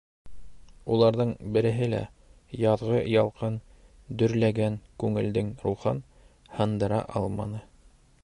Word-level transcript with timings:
Уларҙың 0.93 1.33
береһе 1.57 1.89
лә 1.89 1.99
яҙғы 2.61 3.03
ялҡын 3.15 3.59
дөрләгән 4.21 4.79
күңелдең 5.03 5.53
рухын 5.67 6.03
һындыра 6.57 7.03
алманы. 7.21 7.63